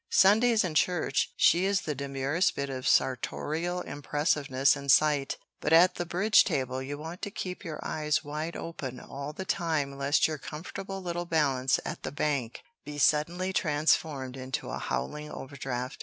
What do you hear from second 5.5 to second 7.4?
but at the bridge table you want to